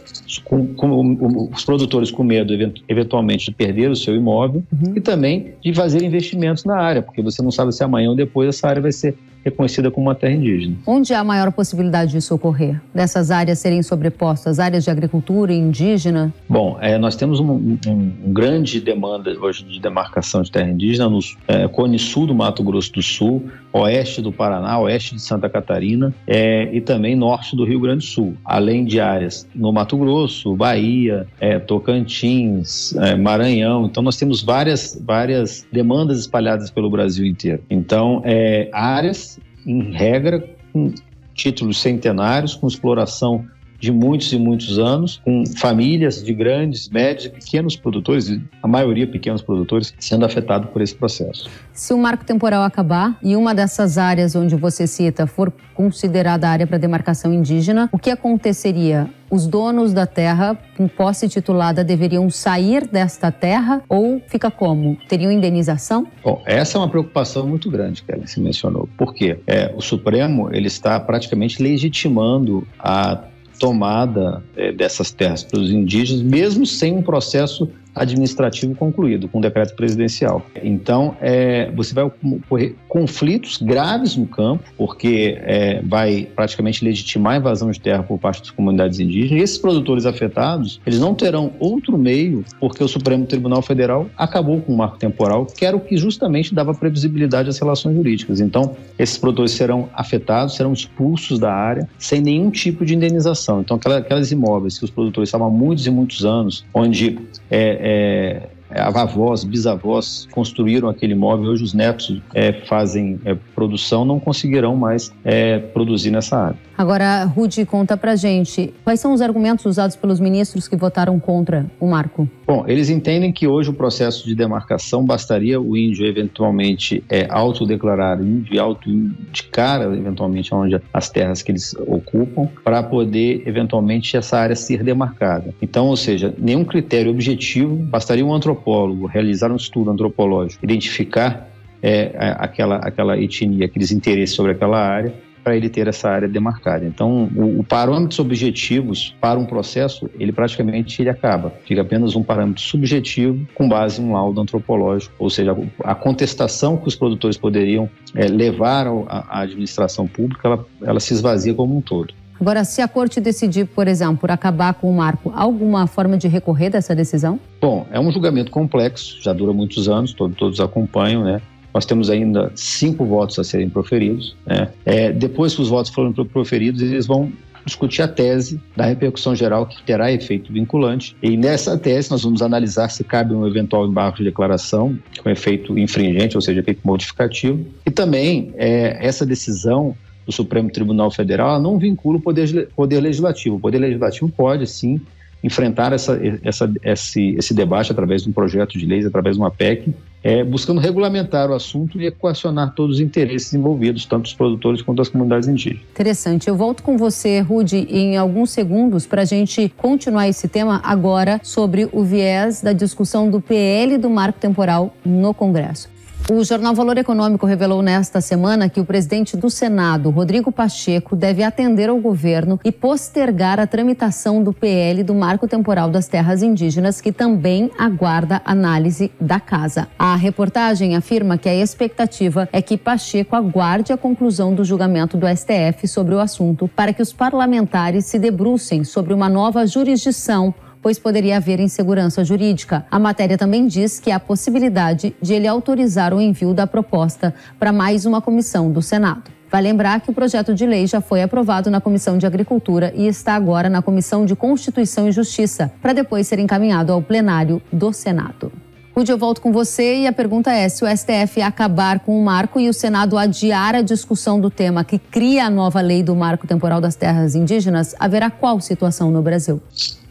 Com, 0.44 0.74
com, 0.74 1.50
os 1.52 1.64
produtores 1.64 2.10
com 2.10 2.24
medo, 2.24 2.54
eventualmente, 2.88 3.46
de 3.46 3.52
perder 3.52 3.90
o 3.90 3.96
seu 3.96 4.16
imóvel 4.16 4.62
uhum. 4.72 4.94
e 4.96 5.00
também 5.00 5.52
de 5.62 5.74
fazer 5.74 6.02
investimentos 6.02 6.64
na 6.64 6.76
área, 6.76 7.02
porque 7.02 7.22
você 7.22 7.42
não 7.42 7.50
sabe 7.50 7.72
se 7.72 7.84
amanhã 7.84 8.10
ou 8.10 8.16
depois 8.16 8.48
essa 8.48 8.66
área 8.66 8.80
vai 8.80 8.92
ser 8.92 9.14
reconhecida 9.44 9.90
como 9.90 10.06
uma 10.06 10.14
terra 10.14 10.32
indígena. 10.32 10.74
Onde 10.86 11.12
há 11.12 11.20
a 11.20 11.24
maior 11.24 11.52
possibilidade 11.52 12.12
disso 12.12 12.34
ocorrer? 12.34 12.80
Dessas 12.94 13.30
áreas 13.30 13.58
serem 13.58 13.82
sobrepostas? 13.82 14.58
Áreas 14.58 14.84
de 14.84 14.90
agricultura 14.90 15.52
indígena? 15.52 16.32
Bom, 16.48 16.78
é, 16.80 16.96
nós 16.96 17.14
temos 17.14 17.38
um, 17.40 17.50
um, 17.52 17.78
um, 17.86 18.32
grande 18.32 18.80
demanda 18.80 19.36
hoje 19.38 19.64
de 19.64 19.78
demarcação 19.78 20.42
de 20.42 20.50
terra 20.50 20.70
indígena 20.70 21.10
no 21.10 21.18
é, 21.46 21.68
Cone 21.68 21.98
Sul 21.98 22.26
do 22.26 22.34
Mato 22.34 22.62
Grosso 22.62 22.92
do 22.92 23.02
Sul, 23.02 23.44
oeste 23.72 24.22
do 24.22 24.32
Paraná, 24.32 24.78
oeste 24.78 25.14
de 25.14 25.20
Santa 25.20 25.48
Catarina 25.48 26.14
é, 26.26 26.74
e 26.74 26.80
também 26.80 27.14
norte 27.14 27.54
do 27.54 27.64
Rio 27.64 27.80
Grande 27.80 27.98
do 27.98 28.10
Sul, 28.10 28.13
além 28.44 28.84
de 28.84 29.00
áreas 29.00 29.46
no 29.54 29.72
Mato 29.72 29.96
Grosso, 29.96 30.54
Bahia, 30.54 31.26
é, 31.40 31.58
Tocantins, 31.58 32.94
é, 32.96 33.16
Maranhão. 33.16 33.86
Então 33.86 34.02
nós 34.02 34.16
temos 34.16 34.42
várias, 34.42 35.00
várias 35.04 35.66
demandas 35.72 36.18
espalhadas 36.20 36.70
pelo 36.70 36.90
Brasil 36.90 37.24
inteiro. 37.26 37.62
Então, 37.68 38.22
é, 38.24 38.68
áreas 38.72 39.38
em 39.66 39.92
regra, 39.92 40.44
com 40.72 40.92
títulos 41.34 41.78
centenários, 41.78 42.54
com 42.54 42.66
exploração 42.66 43.44
de 43.84 43.92
muitos 43.92 44.32
e 44.32 44.38
muitos 44.38 44.78
anos, 44.78 45.20
com 45.22 45.44
famílias 45.58 46.24
de 46.24 46.32
grandes, 46.32 46.88
médios 46.88 47.26
e 47.26 47.28
pequenos 47.28 47.76
produtores, 47.76 48.40
a 48.62 48.66
maioria 48.66 49.06
pequenos 49.06 49.42
produtores, 49.42 49.92
sendo 50.00 50.24
afetados 50.24 50.70
por 50.70 50.80
esse 50.80 50.94
processo. 50.94 51.50
Se 51.72 51.92
o 51.92 51.98
marco 51.98 52.24
temporal 52.24 52.62
acabar 52.62 53.18
e 53.22 53.36
uma 53.36 53.54
dessas 53.54 53.98
áreas 53.98 54.34
onde 54.34 54.56
você 54.56 54.86
cita 54.86 55.26
for 55.26 55.52
considerada 55.74 56.48
área 56.48 56.66
para 56.66 56.78
demarcação 56.78 57.32
indígena, 57.32 57.90
o 57.92 57.98
que 57.98 58.10
aconteceria? 58.10 59.10
Os 59.30 59.46
donos 59.46 59.92
da 59.92 60.06
terra 60.06 60.56
com 60.76 60.86
posse 60.86 61.28
titulada 61.28 61.82
deveriam 61.82 62.30
sair 62.30 62.86
desta 62.86 63.32
terra 63.32 63.82
ou 63.88 64.22
fica 64.28 64.50
como? 64.50 64.96
Teriam 65.08 65.32
indenização? 65.32 66.06
Bom, 66.22 66.40
essa 66.46 66.78
é 66.78 66.80
uma 66.80 66.88
preocupação 66.88 67.46
muito 67.46 67.68
grande 67.70 68.02
que 68.02 68.12
ela 68.12 68.26
se 68.26 68.40
mencionou. 68.40 68.88
Por 68.96 69.12
quê? 69.12 69.40
É, 69.46 69.72
o 69.76 69.80
Supremo 69.80 70.54
ele 70.54 70.68
está 70.68 71.00
praticamente 71.00 71.60
legitimando 71.60 72.66
a 72.78 73.24
tomada 73.58 74.42
é, 74.56 74.72
dessas 74.72 75.10
terras 75.10 75.42
pelos 75.42 75.70
indígenas, 75.70 76.22
mesmo 76.22 76.66
sem 76.66 76.96
um 76.96 77.02
processo 77.02 77.68
administrativo 77.94 78.74
concluído, 78.74 79.28
com 79.28 79.40
decreto 79.40 79.74
presidencial. 79.74 80.44
Então, 80.62 81.16
é, 81.20 81.70
você 81.72 81.94
vai 81.94 82.04
ocorrer 82.04 82.74
conflitos 82.88 83.58
graves 83.60 84.16
no 84.16 84.26
campo, 84.26 84.64
porque 84.76 85.38
é, 85.42 85.82
vai 85.82 86.28
praticamente 86.34 86.84
legitimar 86.84 87.34
a 87.34 87.36
invasão 87.38 87.70
de 87.70 87.80
terra 87.80 88.02
por 88.02 88.18
parte 88.18 88.40
das 88.40 88.50
comunidades 88.50 88.98
indígenas. 89.00 89.40
E 89.40 89.44
esses 89.44 89.58
produtores 89.58 90.06
afetados, 90.06 90.80
eles 90.86 90.98
não 90.98 91.14
terão 91.14 91.52
outro 91.58 91.96
meio, 91.98 92.44
porque 92.60 92.82
o 92.82 92.88
Supremo 92.88 93.26
Tribunal 93.26 93.62
Federal 93.62 94.08
acabou 94.16 94.60
com 94.60 94.72
o 94.72 94.76
marco 94.76 94.98
temporal, 94.98 95.46
que 95.46 95.64
era 95.64 95.76
o 95.76 95.80
que 95.80 95.96
justamente 95.96 96.54
dava 96.54 96.74
previsibilidade 96.74 97.48
às 97.48 97.58
relações 97.58 97.96
jurídicas. 97.96 98.40
Então, 98.40 98.76
esses 98.98 99.18
produtores 99.18 99.52
serão 99.52 99.88
afetados, 99.94 100.56
serão 100.56 100.72
expulsos 100.72 101.38
da 101.38 101.52
área, 101.52 101.88
sem 101.98 102.20
nenhum 102.20 102.50
tipo 102.50 102.84
de 102.84 102.94
indenização. 102.94 103.60
Então, 103.60 103.76
aquelas 103.76 104.30
imóveis 104.32 104.78
que 104.78 104.84
os 104.84 104.90
produtores 104.90 105.28
estavam 105.28 105.48
há 105.48 105.50
muitos 105.50 105.86
e 105.86 105.90
muitos 105.90 106.24
anos, 106.24 106.64
onde 106.72 107.18
é, 107.50 107.83
é, 107.86 108.48
avós, 108.80 109.44
bisavós 109.44 110.26
construíram 110.30 110.88
aquele 110.88 111.12
imóvel, 111.12 111.50
hoje 111.50 111.62
os 111.62 111.74
netos 111.74 112.20
é, 112.34 112.52
fazem 112.52 113.20
é, 113.24 113.36
produção, 113.54 114.04
não 114.04 114.18
conseguirão 114.18 114.76
mais 114.76 115.12
é, 115.24 115.58
produzir 115.58 116.10
nessa 116.10 116.36
área. 116.36 116.58
Agora, 116.76 117.24
Rudy, 117.24 117.64
conta 117.64 117.96
pra 117.96 118.16
gente, 118.16 118.74
quais 118.82 118.98
são 118.98 119.12
os 119.12 119.20
argumentos 119.20 119.64
usados 119.64 119.94
pelos 119.94 120.18
ministros 120.18 120.66
que 120.66 120.74
votaram 120.74 121.20
contra 121.20 121.66
o 121.78 121.86
marco? 121.86 122.28
Bom, 122.44 122.64
eles 122.66 122.90
entendem 122.90 123.32
que 123.32 123.46
hoje 123.46 123.70
o 123.70 123.72
processo 123.72 124.26
de 124.26 124.34
demarcação 124.34 125.04
bastaria 125.04 125.60
o 125.60 125.76
índio 125.76 126.04
eventualmente 126.04 127.02
é, 127.08 127.26
autodeclarar 127.30 128.20
índio 128.20 128.54
e 128.54 128.58
autoindicar 128.58 129.82
eventualmente 129.82 130.52
onde 130.52 130.80
as 130.92 131.08
terras 131.08 131.42
que 131.42 131.52
eles 131.52 131.74
ocupam 131.86 132.48
para 132.64 132.82
poder 132.82 133.44
eventualmente 133.46 134.16
essa 134.16 134.38
área 134.38 134.56
ser 134.56 134.82
demarcada. 134.82 135.54
Então, 135.62 135.86
ou 135.86 135.96
seja, 135.96 136.34
nenhum 136.36 136.64
critério 136.64 137.12
objetivo, 137.12 137.76
bastaria 137.76 138.26
um 138.26 138.34
antropólogo 138.34 138.63
realizar 139.06 139.50
um 139.50 139.56
estudo 139.56 139.90
antropológico, 139.90 140.64
identificar 140.64 141.48
é, 141.82 142.12
aquela, 142.38 142.76
aquela 142.76 143.18
etnia, 143.18 143.66
aqueles 143.66 143.92
interesses 143.92 144.34
sobre 144.34 144.52
aquela 144.52 144.78
área 144.78 145.12
para 145.44 145.54
ele 145.54 145.68
ter 145.68 145.86
essa 145.86 146.08
área 146.08 146.26
demarcada. 146.26 146.86
Então, 146.86 147.28
o, 147.36 147.60
o, 147.60 147.64
parâmetros 147.64 148.18
objetivos 148.18 149.14
para 149.20 149.38
um 149.38 149.44
processo, 149.44 150.08
ele 150.18 150.32
praticamente 150.32 151.02
ele 151.02 151.10
acaba. 151.10 151.52
Fica 151.66 151.82
apenas 151.82 152.16
um 152.16 152.22
parâmetro 152.22 152.62
subjetivo 152.62 153.46
com 153.54 153.68
base 153.68 154.00
em 154.00 154.06
um 154.06 154.14
laudo 154.14 154.40
antropológico, 154.40 155.14
ou 155.18 155.28
seja, 155.28 155.54
a 155.80 155.94
contestação 155.94 156.78
que 156.78 156.88
os 156.88 156.96
produtores 156.96 157.36
poderiam 157.36 157.90
é, 158.14 158.26
levar 158.26 158.86
à 159.06 159.40
administração 159.40 160.06
pública, 160.06 160.48
ela, 160.48 160.66
ela 160.82 161.00
se 161.00 161.12
esvazia 161.12 161.52
como 161.52 161.76
um 161.76 161.82
todo. 161.82 162.14
Agora, 162.40 162.64
se 162.64 162.80
a 162.82 162.88
corte 162.88 163.20
decidir, 163.20 163.66
por 163.66 163.88
exemplo, 163.88 164.18
por 164.18 164.30
acabar 164.30 164.74
com 164.74 164.90
o 164.90 164.94
marco, 164.94 165.32
alguma 165.34 165.86
forma 165.86 166.16
de 166.16 166.28
recorrer 166.28 166.70
dessa 166.70 166.94
decisão? 166.94 167.38
Bom, 167.60 167.86
é 167.90 167.98
um 167.98 168.10
julgamento 168.10 168.50
complexo, 168.50 169.22
já 169.22 169.32
dura 169.32 169.52
muitos 169.52 169.88
anos, 169.88 170.12
todos, 170.12 170.36
todos 170.36 170.60
acompanham, 170.60 171.24
né? 171.24 171.40
Nós 171.72 171.84
temos 171.84 172.08
ainda 172.08 172.52
cinco 172.54 173.04
votos 173.04 173.38
a 173.38 173.44
serem 173.44 173.68
proferidos. 173.68 174.36
Né? 174.46 174.68
É, 174.84 175.12
depois 175.12 175.54
que 175.54 175.60
os 175.60 175.68
votos 175.68 175.90
foram 175.90 176.12
proferidos, 176.12 176.80
eles 176.80 177.04
vão 177.04 177.32
discutir 177.64 178.02
a 178.02 178.08
tese 178.08 178.60
da 178.76 178.84
repercussão 178.84 179.34
geral 179.34 179.66
que 179.66 179.82
terá 179.82 180.12
efeito 180.12 180.52
vinculante. 180.52 181.16
E 181.22 181.36
nessa 181.36 181.76
tese 181.78 182.10
nós 182.10 182.22
vamos 182.22 182.42
analisar 182.42 182.90
se 182.90 183.02
cabe 183.02 183.34
um 183.34 183.46
eventual 183.46 183.86
embargo 183.86 184.18
de 184.18 184.24
declaração 184.24 184.96
com 185.20 185.30
efeito 185.30 185.76
infringente, 185.78 186.36
ou 186.36 186.40
seja, 186.40 186.60
efeito 186.60 186.80
modificativo. 186.84 187.64
E 187.86 187.90
também 187.90 188.52
é, 188.56 188.98
essa 189.04 189.24
decisão 189.24 189.96
do 190.26 190.32
Supremo 190.32 190.70
Tribunal 190.70 191.10
Federal 191.10 191.60
não 191.60 191.78
vincula 191.78 192.18
o 192.18 192.20
poder, 192.20 192.68
poder 192.74 193.00
legislativo. 193.00 193.56
O 193.56 193.60
poder 193.60 193.78
legislativo 193.78 194.28
pode 194.28 194.66
sim 194.66 195.00
enfrentar 195.44 195.92
essa, 195.92 196.18
essa, 196.42 196.72
esse, 196.82 197.34
esse 197.36 197.52
debate 197.52 197.92
através 197.92 198.22
de 198.22 198.30
um 198.30 198.32
projeto 198.32 198.78
de 198.78 198.86
lei, 198.86 199.04
através 199.04 199.36
de 199.36 199.42
uma 199.42 199.50
PEC, 199.50 199.94
é, 200.22 200.42
buscando 200.42 200.80
regulamentar 200.80 201.50
o 201.50 201.54
assunto 201.54 202.00
e 202.00 202.06
equacionar 202.06 202.72
todos 202.74 202.96
os 202.96 203.00
interesses 203.00 203.52
envolvidos, 203.52 204.06
tanto 204.06 204.24
os 204.24 204.32
produtores 204.32 204.80
quanto 204.80 205.02
as 205.02 205.10
comunidades 205.10 205.46
indígenas. 205.46 205.82
Interessante. 205.92 206.48
Eu 206.48 206.56
volto 206.56 206.82
com 206.82 206.96
você, 206.96 207.40
Rude, 207.40 207.76
em 207.76 208.16
alguns 208.16 208.52
segundos 208.52 209.06
para 209.06 209.20
a 209.20 209.26
gente 209.26 209.68
continuar 209.76 210.26
esse 210.26 210.48
tema 210.48 210.80
agora 210.82 211.38
sobre 211.44 211.90
o 211.92 212.02
viés 212.02 212.62
da 212.62 212.72
discussão 212.72 213.30
do 213.30 213.38
PL 213.38 213.98
do 213.98 214.08
marco 214.08 214.40
temporal 214.40 214.96
no 215.04 215.34
Congresso. 215.34 215.93
O 216.30 216.42
jornal 216.42 216.74
Valor 216.74 216.96
Econômico 216.96 217.44
revelou 217.44 217.82
nesta 217.82 218.18
semana 218.18 218.66
que 218.66 218.80
o 218.80 218.84
presidente 218.84 219.36
do 219.36 219.50
Senado, 219.50 220.08
Rodrigo 220.08 220.50
Pacheco, 220.50 221.14
deve 221.14 221.42
atender 221.42 221.90
ao 221.90 221.98
governo 221.98 222.58
e 222.64 222.72
postergar 222.72 223.60
a 223.60 223.66
tramitação 223.66 224.42
do 224.42 224.50
PL 224.50 225.02
do 225.02 225.14
Marco 225.14 225.46
Temporal 225.46 225.90
das 225.90 226.08
Terras 226.08 226.42
Indígenas, 226.42 226.98
que 226.98 227.12
também 227.12 227.70
aguarda 227.78 228.40
análise 228.42 229.12
da 229.20 229.38
casa. 229.38 229.86
A 229.98 230.16
reportagem 230.16 230.96
afirma 230.96 231.36
que 231.36 231.48
a 231.48 231.54
expectativa 231.54 232.48
é 232.50 232.62
que 232.62 232.78
Pacheco 232.78 233.36
aguarde 233.36 233.92
a 233.92 233.96
conclusão 233.98 234.54
do 234.54 234.64
julgamento 234.64 235.18
do 235.18 235.26
STF 235.28 235.86
sobre 235.86 236.14
o 236.14 236.20
assunto 236.20 236.66
para 236.68 236.94
que 236.94 237.02
os 237.02 237.12
parlamentares 237.12 238.06
se 238.06 238.18
debrucem 238.18 238.82
sobre 238.82 239.12
uma 239.12 239.28
nova 239.28 239.66
jurisdição 239.66 240.54
pois 240.84 240.98
poderia 240.98 241.38
haver 241.38 241.60
insegurança 241.60 242.22
jurídica. 242.22 242.84
A 242.90 242.98
matéria 242.98 243.38
também 243.38 243.66
diz 243.66 243.98
que 243.98 244.10
há 244.10 244.20
possibilidade 244.20 245.16
de 245.20 245.32
ele 245.32 245.48
autorizar 245.48 246.12
o 246.12 246.20
envio 246.20 246.52
da 246.52 246.66
proposta 246.66 247.34
para 247.58 247.72
mais 247.72 248.04
uma 248.04 248.20
comissão 248.20 248.70
do 248.70 248.82
Senado. 248.82 249.30
Vai 249.50 249.62
lembrar 249.62 250.02
que 250.02 250.10
o 250.10 250.12
projeto 250.12 250.52
de 250.52 250.66
lei 250.66 250.86
já 250.86 251.00
foi 251.00 251.22
aprovado 251.22 251.70
na 251.70 251.80
Comissão 251.80 252.18
de 252.18 252.26
Agricultura 252.26 252.92
e 252.94 253.06
está 253.06 253.34
agora 253.34 253.70
na 253.70 253.80
Comissão 253.80 254.26
de 254.26 254.36
Constituição 254.36 255.08
e 255.08 255.12
Justiça, 255.12 255.72
para 255.80 255.94
depois 255.94 256.26
ser 256.26 256.38
encaminhado 256.38 256.92
ao 256.92 257.00
plenário 257.00 257.62
do 257.72 257.90
Senado. 257.90 258.52
Rudy, 258.94 259.10
eu 259.10 259.16
volto 259.16 259.40
com 259.40 259.50
você 259.52 260.02
e 260.02 260.06
a 260.06 260.12
pergunta 260.12 260.52
é: 260.52 260.68
se 260.68 260.84
o 260.84 260.86
STF 260.86 261.40
acabar 261.40 262.00
com 262.00 262.20
o 262.20 262.22
marco 262.22 262.60
e 262.60 262.68
o 262.68 262.74
Senado 262.74 263.16
adiar 263.16 263.74
a 263.74 263.80
discussão 263.80 264.38
do 264.38 264.50
tema 264.50 264.84
que 264.84 264.98
cria 264.98 265.46
a 265.46 265.50
nova 265.50 265.80
lei 265.80 266.02
do 266.02 266.14
marco 266.14 266.46
temporal 266.46 266.78
das 266.78 266.94
terras 266.94 267.34
indígenas, 267.34 267.94
haverá 267.98 268.30
qual 268.30 268.60
situação 268.60 269.10
no 269.10 269.22
Brasil? 269.22 269.62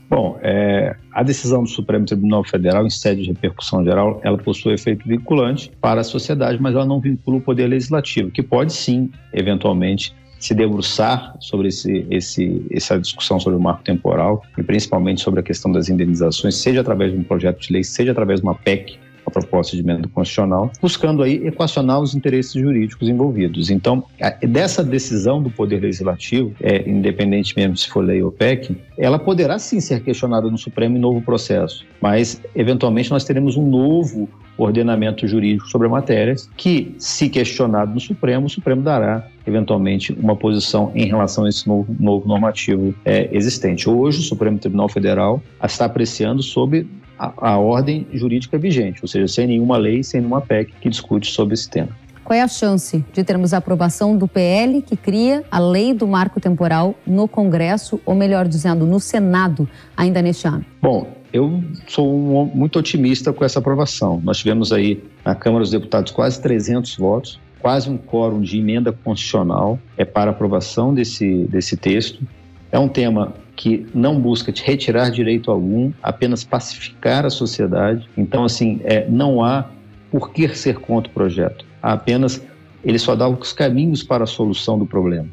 Bom, 0.09 0.37
é, 0.41 0.95
a 1.11 1.23
decisão 1.23 1.63
do 1.63 1.69
Supremo 1.69 2.05
Tribunal 2.05 2.43
Federal, 2.43 2.85
em 2.85 2.89
sede 2.89 3.23
de 3.23 3.27
repercussão 3.29 3.83
geral, 3.83 4.21
ela 4.23 4.37
possui 4.37 4.73
efeito 4.73 5.07
vinculante 5.07 5.71
para 5.81 6.01
a 6.01 6.03
sociedade, 6.03 6.61
mas 6.61 6.75
ela 6.75 6.85
não 6.85 6.99
vincula 6.99 7.37
o 7.37 7.41
Poder 7.41 7.67
Legislativo, 7.67 8.29
que 8.29 8.43
pode 8.43 8.73
sim, 8.73 9.09
eventualmente, 9.33 10.13
se 10.43 10.53
debruçar 10.53 11.37
sobre 11.39 11.69
esse, 11.69 12.05
esse, 12.11 12.67
essa 12.69 12.99
discussão 12.99 13.39
sobre 13.39 13.57
o 13.57 13.61
marco 13.61 13.81
temporal 13.81 14.43
e 14.57 14.61
principalmente 14.61 15.21
sobre 15.21 15.39
a 15.39 15.43
questão 15.43 15.71
das 15.71 15.87
indenizações, 15.87 16.55
seja 16.55 16.81
através 16.81 17.13
de 17.13 17.17
um 17.17 17.23
projeto 17.23 17.61
de 17.61 17.71
lei, 17.71 17.83
seja 17.83 18.11
através 18.11 18.41
de 18.41 18.45
uma 18.45 18.53
PEC 18.53 18.99
proposta 19.33 19.75
de 19.75 19.81
emenda 19.81 20.07
constitucional, 20.07 20.71
buscando 20.81 21.23
aí 21.23 21.45
equacionar 21.45 21.99
os 21.99 22.15
interesses 22.15 22.53
jurídicos 22.53 23.09
envolvidos. 23.09 23.69
Então, 23.69 24.03
dessa 24.41 24.83
decisão 24.83 25.41
do 25.41 25.49
Poder 25.49 25.81
Legislativo, 25.81 26.53
é, 26.61 26.89
independente 26.89 27.53
mesmo 27.55 27.75
se 27.75 27.89
for 27.89 28.05
lei 28.05 28.21
ou 28.21 28.31
PEC, 28.31 28.77
ela 28.97 29.19
poderá 29.19 29.59
sim 29.59 29.79
ser 29.79 30.01
questionada 30.01 30.49
no 30.49 30.57
Supremo 30.57 30.97
em 30.97 30.99
novo 30.99 31.21
processo, 31.21 31.85
mas 31.99 32.41
eventualmente 32.55 33.09
nós 33.09 33.23
teremos 33.23 33.57
um 33.57 33.67
novo 33.67 34.29
ordenamento 34.57 35.27
jurídico 35.27 35.67
sobre 35.67 35.87
a 35.87 35.89
matéria 35.89 36.35
que, 36.55 36.95
se 36.97 37.29
questionado 37.29 37.93
no 37.93 37.99
Supremo, 37.99 38.45
o 38.45 38.49
Supremo 38.49 38.81
dará 38.81 39.27
eventualmente 39.45 40.13
uma 40.13 40.35
posição 40.35 40.91
em 40.95 41.07
relação 41.07 41.45
a 41.45 41.49
esse 41.49 41.67
novo, 41.67 41.93
novo 41.99 42.27
normativo 42.27 42.93
é, 43.03 43.29
existente. 43.35 43.89
Hoje, 43.89 44.19
o 44.19 44.21
Supremo 44.21 44.57
Tribunal 44.57 44.87
Federal 44.87 45.41
está 45.63 45.85
apreciando 45.85 46.41
sobre 46.41 46.87
a, 47.17 47.51
a 47.51 47.57
ordem 47.57 48.07
jurídica 48.13 48.57
vigente, 48.57 48.99
ou 49.01 49.07
seja, 49.07 49.27
sem 49.27 49.47
nenhuma 49.47 49.77
lei, 49.77 50.03
sem 50.03 50.21
nenhuma 50.21 50.41
PEC 50.41 50.73
que 50.79 50.89
discute 50.89 51.31
sobre 51.31 51.53
esse 51.53 51.69
tema. 51.69 51.89
Qual 52.23 52.37
é 52.37 52.41
a 52.41 52.47
chance 52.47 53.03
de 53.11 53.23
termos 53.23 53.53
a 53.53 53.57
aprovação 53.57 54.17
do 54.17 54.27
PL 54.27 54.81
que 54.81 54.95
cria 54.95 55.43
a 55.51 55.59
lei 55.59 55.93
do 55.93 56.07
marco 56.07 56.39
temporal 56.39 56.95
no 57.05 57.27
Congresso, 57.27 57.99
ou 58.05 58.15
melhor 58.15 58.47
dizendo, 58.47 58.85
no 58.85 58.99
Senado, 58.99 59.67
ainda 59.95 60.21
neste 60.21 60.47
ano? 60.47 60.65
Bom, 60.81 61.07
eu 61.33 61.61
sou 61.87 62.13
um, 62.13 62.45
muito 62.45 62.79
otimista 62.79 63.33
com 63.33 63.43
essa 63.43 63.59
aprovação. 63.59 64.21
Nós 64.23 64.37
tivemos 64.37 64.71
aí 64.71 65.03
na 65.25 65.35
Câmara 65.35 65.63
dos 65.63 65.71
Deputados 65.71 66.13
quase 66.13 66.41
300 66.41 66.95
votos, 66.95 67.39
quase 67.59 67.89
um 67.89 67.97
quórum 67.97 68.39
de 68.39 68.57
emenda 68.57 68.93
constitucional 68.93 69.77
é 69.97 70.05
para 70.05 70.31
aprovação 70.31 70.93
desse, 70.93 71.45
desse 71.49 71.75
texto. 71.75 72.25
É 72.73 72.79
um 72.79 72.87
tema 72.87 73.31
que 73.55 73.85
não 73.93 74.19
busca 74.19 74.51
te 74.51 74.63
retirar 74.63 75.11
direito 75.11 75.51
algum, 75.51 75.91
apenas 76.01 76.43
pacificar 76.43 77.23
a 77.23 77.29
sociedade. 77.29 78.09
Então, 78.17 78.43
assim, 78.43 78.81
é, 78.83 79.07
não 79.07 79.43
há 79.43 79.69
por 80.09 80.31
que 80.31 80.47
ser 80.55 80.79
contra 80.79 81.07
o 81.07 81.13
projeto. 81.13 81.63
Há 81.83 81.93
apenas 81.93 82.41
ele 82.83 82.97
só 82.97 83.15
dá 83.15 83.29
os 83.29 83.53
caminhos 83.53 84.01
para 84.01 84.23
a 84.23 84.27
solução 84.27 84.79
do 84.79 84.87
problema, 84.87 85.27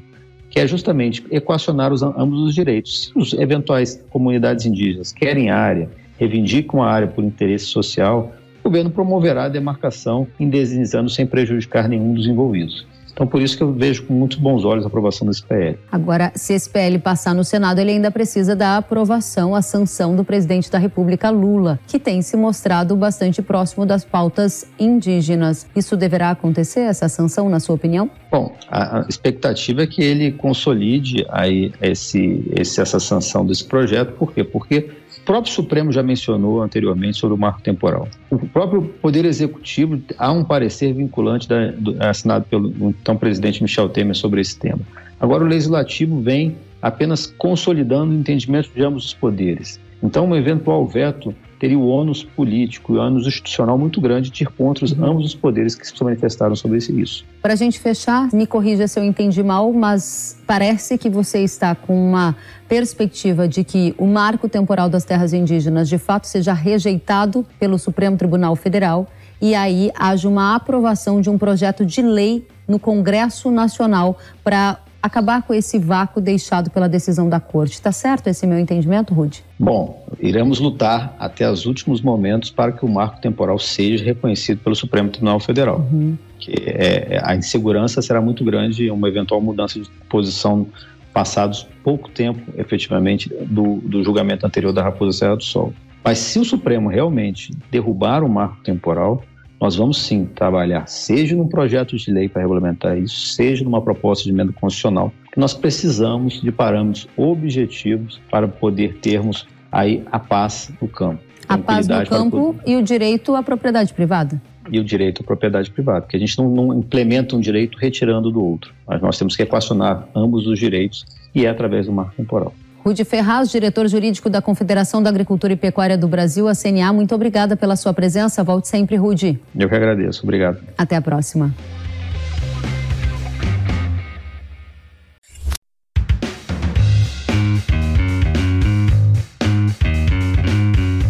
que 0.51 0.61
é 0.61 0.67
justamente 0.67 1.25
equacionar 1.31 1.95
os, 1.95 2.03
ambos 2.03 2.41
os 2.41 2.55
direitos. 2.55 3.07
Se 3.07 3.19
os 3.19 3.33
eventuais 3.33 4.05
comunidades 4.11 4.67
indígenas 4.67 5.11
querem 5.11 5.49
área, 5.49 5.89
reivindicam 6.19 6.83
a 6.83 6.91
área 6.91 7.09
por 7.09 7.25
interesse 7.25 7.65
social, 7.65 8.35
o 8.63 8.69
governo 8.69 8.91
promoverá 8.91 9.45
a 9.45 9.49
demarcação, 9.49 10.29
indenizando 10.39 11.09
sem 11.09 11.27
prejudicar 11.27 11.89
nenhum 11.89 12.13
dos 12.13 12.27
envolvidos. 12.27 12.87
Então, 13.13 13.27
por 13.27 13.41
isso 13.41 13.57
que 13.57 13.63
eu 13.63 13.73
vejo 13.73 14.05
com 14.05 14.15
muitos 14.15 14.39
bons 14.39 14.65
olhos 14.65 14.85
a 14.85 14.89
aprovação 14.89 15.27
desse 15.27 15.43
PL. 15.43 15.79
Agora, 15.91 16.33
se 16.35 16.53
esse 16.53 16.69
PL 16.69 16.99
passar 16.99 17.35
no 17.35 17.45
Senado, 17.45 17.81
ele 17.81 17.93
ainda 17.93 18.11
precisa 18.11 18.55
da 18.57 18.77
aprovação, 18.77 19.55
a 19.55 19.63
sanção 19.63 20.15
do 20.17 20.25
presidente 20.25 20.71
da 20.71 20.79
República, 20.79 21.31
Lula, 21.31 21.79
que 21.87 21.99
tem 21.99 22.23
se 22.23 22.37
mostrado 22.37 22.97
bastante 22.97 23.43
próximo 23.43 23.85
das 23.85 24.05
pautas 24.05 24.67
indígenas. 24.79 25.67
Isso 25.75 25.97
deverá 25.97 26.31
acontecer, 26.31 26.81
essa 26.81 27.09
sanção, 27.09 27.49
na 27.49 27.61
sua 27.61 27.75
opinião? 27.75 28.11
Bom, 28.31 28.55
a 28.71 29.05
expectativa 29.09 29.83
é 29.83 29.87
que 29.87 30.03
ele 30.03 30.33
consolide 30.33 31.27
aí 31.29 31.73
esse, 31.81 32.45
esse, 32.57 32.81
essa 32.81 33.01
sanção 33.01 33.45
desse 33.45 33.65
projeto. 33.65 34.13
Por 34.13 34.33
quê? 34.33 34.45
Porque 34.45 34.91
próprio 35.31 35.53
Supremo 35.53 35.93
já 35.93 36.03
mencionou 36.03 36.61
anteriormente 36.61 37.17
sobre 37.17 37.37
o 37.37 37.39
marco 37.39 37.63
temporal. 37.63 38.09
O 38.33 38.49
próprio 38.49 38.83
Poder 38.83 39.25
Executivo 39.25 40.03
há 40.19 40.33
um 40.33 40.43
parecer 40.43 40.93
vinculante 40.93 41.49
da, 41.49 41.69
do, 41.71 41.95
assinado 42.03 42.47
pelo 42.47 42.69
então 43.01 43.17
presidente 43.17 43.63
Michel 43.63 43.89
Temer 43.89 44.17
sobre 44.17 44.41
esse 44.41 44.59
tema. 44.59 44.81
Agora 45.21 45.45
o 45.45 45.47
Legislativo 45.47 46.21
vem 46.21 46.57
apenas 46.83 47.27
consolidando 47.39 48.11
o 48.11 48.17
entendimento 48.17 48.71
de 48.75 48.83
ambos 48.83 49.05
os 49.05 49.15
poderes. 49.15 49.79
Então, 50.03 50.27
um 50.27 50.35
eventual 50.35 50.85
veto 50.85 51.33
teria 51.61 51.79
o 51.79 51.87
ônus 51.87 52.25
político 52.25 52.95
e 52.95 52.99
o 52.99 53.01
ônus 53.01 53.27
institucional 53.27 53.77
muito 53.77 54.01
grande 54.01 54.31
de 54.31 54.43
ir 54.43 54.47
contra 54.47 54.83
os, 54.83 54.93
ambos 54.99 55.27
os 55.27 55.35
poderes 55.35 55.75
que 55.75 55.87
se 55.87 56.03
manifestaram 56.03 56.57
sobre 56.57 56.79
isso. 56.79 57.25
Para 57.43 57.53
a 57.53 57.57
gente 57.57 57.79
fechar, 57.79 58.33
me 58.33 58.47
corrija 58.47 58.89
se 58.89 58.99
eu 58.99 59.05
entendi 59.05 59.43
mal, 59.43 59.71
mas 59.71 60.41
parece 60.47 60.97
que 60.97 61.11
você 61.11 61.41
está 61.41 61.75
com 61.75 61.95
uma 61.95 62.35
perspectiva 62.67 63.47
de 63.47 63.63
que 63.63 63.95
o 63.99 64.07
marco 64.07 64.49
temporal 64.49 64.89
das 64.89 65.05
terras 65.05 65.35
indígenas 65.35 65.87
de 65.87 65.99
fato 65.99 66.27
seja 66.27 66.55
rejeitado 66.55 67.47
pelo 67.59 67.79
Supremo 67.79 68.17
Tribunal 68.17 68.57
Federal 68.57 69.07
e 69.41 69.55
aí 69.55 69.91
haja 69.95 70.29
uma 70.29 70.55
aprovação 70.55 71.21
de 71.21 71.29
um 71.29 71.37
projeto 71.37 71.85
de 71.85 72.01
lei 72.01 72.47
no 72.67 72.79
Congresso 72.79 73.51
Nacional 73.51 74.17
para 74.43 74.79
acabar 75.03 75.43
com 75.43 75.55
esse 75.55 75.79
vácuo 75.79 76.21
deixado 76.21 76.71
pela 76.71 76.89
decisão 76.89 77.29
da 77.29 77.41
Corte. 77.41 77.73
Está 77.73 77.93
certo 77.93 78.27
esse 78.29 78.47
meu 78.47 78.59
entendimento, 78.59 79.15
Rude? 79.15 79.45
Bom, 79.59 80.05
iremos 80.19 80.61
lutar 80.61 81.15
até 81.19 81.51
os 81.51 81.67
últimos 81.67 82.01
momentos 82.01 82.51
para 82.51 82.73
que 82.73 82.85
o 82.85 82.89
marco 82.89 83.21
temporal 83.21 83.59
seja 83.59 84.05
reconhecido 84.05 84.59
pelo 84.59 84.75
Supremo 84.75 85.09
Tribunal 85.09 85.41
Federal. 85.41 85.87
Uhum. 85.93 86.17
Que 86.39 86.53
é, 86.67 87.15
é 87.15 87.21
a 87.23 87.35
insegurança 87.35 88.03
será 88.03 88.21
muito 88.21 88.45
grande 88.45 88.87
em 88.87 88.91
uma 88.91 89.09
eventual 89.09 89.41
mudança 89.41 89.81
de 89.81 89.89
posição 90.09 90.67
passados 91.13 91.67
pouco 91.83 92.09
tempo, 92.11 92.41
efetivamente, 92.57 93.29
do, 93.47 93.77
do 93.77 94.03
julgamento 94.05 94.47
anterior 94.47 94.73
da 94.73 94.83
Raposa 94.83 95.19
Serra 95.19 95.37
do 95.37 95.43
Sol. 95.45 95.73
Mas 96.05 96.19
se 96.19 96.39
o 96.39 96.45
Supremo 96.45 96.89
realmente 96.89 97.53
derrubar 97.71 98.23
o 98.25 98.29
marco 98.29 98.63
temporal, 98.63 99.23
nós 99.61 99.77
vamos 99.77 100.03
sim 100.03 100.25
trabalhar, 100.25 100.87
seja 100.89 101.37
num 101.37 101.47
projeto 101.47 101.97
de 101.97 102.11
lei 102.11 102.29
para 102.29 102.41
regulamentar 102.41 102.97
isso, 102.97 103.35
seja 103.35 103.63
numa 103.63 103.83
proposta 103.83 104.25
de 104.25 104.31
emenda 104.31 104.53
constitucional, 104.53 105.13
que 105.31 105.39
nós 105.39 105.53
precisamos 105.53 106.41
de 106.41 106.51
parâmetros 106.51 107.07
objetivos 107.17 108.21
para 108.31 108.49
poder 108.49 108.99
termos 109.01 109.47
aí 109.71 110.03
a 110.11 110.19
paz 110.19 110.73
no 110.81 110.89
campo. 110.89 111.23
A 111.47 111.59
paz 111.59 111.87
no 111.87 112.07
campo 112.07 112.55
poder... 112.55 112.63
e 112.71 112.77
o 112.77 112.83
direito 112.83 113.35
à 113.35 113.43
propriedade 113.43 113.93
privada. 113.93 114.41
E 114.71 114.79
o 114.79 114.85
direito 114.85 115.23
à 115.23 115.25
propriedade 115.25 115.71
privada, 115.71 116.03
porque 116.03 116.17
a 116.17 116.21
gente 116.21 116.39
não, 116.39 116.49
não 116.49 116.79
implementa 116.79 117.37
um 117.37 117.41
direito 117.41 117.77
retirando 117.77 118.31
do 118.31 118.43
outro, 118.43 118.73
mas 118.87 119.03
nós 119.03 119.19
temos 119.19 119.37
que 119.37 119.43
equacionar 119.43 120.09
ambos 120.15 120.47
os 120.47 120.59
direitos 120.59 121.05
e 121.35 121.45
é 121.45 121.51
através 121.51 121.87
do 121.87 121.93
marco 121.93 122.15
temporal. 122.17 122.55
Rude 122.85 123.05
Ferraz, 123.05 123.51
diretor 123.51 123.87
jurídico 123.89 124.31
da 124.31 124.41
Confederação 124.41 125.03
da 125.03 125.11
Agricultura 125.11 125.53
e 125.53 125.57
Pecuária 125.57 125.99
do 125.99 126.09
Brasil, 126.09 126.49
a 126.49 126.55
CNA, 126.55 126.93
muito 126.93 127.15
obrigada 127.15 127.57
pela 127.57 127.77
sua 127.77 127.93
presença. 127.93 128.43
Volte 128.43 128.69
sempre, 128.69 128.97
Rude. 128.97 129.39
Eu 129.55 129.69
que 129.69 129.75
agradeço. 129.75 130.23
Obrigado. 130.23 130.59
Até 130.79 130.97
a 130.97 131.03
próxima. 131.03 131.55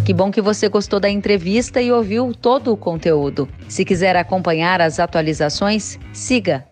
Que 0.04 0.12
bom 0.12 0.32
que 0.32 0.40
você 0.40 0.68
gostou 0.68 0.98
da 0.98 1.08
entrevista 1.08 1.80
e 1.80 1.92
ouviu 1.92 2.34
todo 2.34 2.72
o 2.72 2.76
conteúdo. 2.76 3.48
Se 3.68 3.84
quiser 3.84 4.16
acompanhar 4.16 4.80
as 4.80 4.98
atualizações, 4.98 6.00
siga 6.12 6.64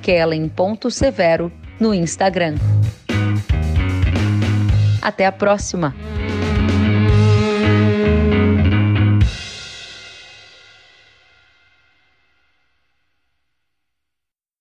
kellen.severo 0.00 1.50
no 1.80 1.92
Instagram. 1.92 2.54
Até 5.04 5.26
a 5.26 5.32
próxima! 5.32 5.94